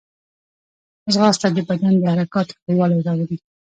[1.13, 3.37] ځغاسته د بدن د حرکاتو ښه والی راولي